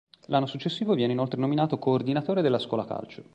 [0.29, 3.23] L’anno successivo viene inoltre nominato Coordinatore della Scuola Calcio.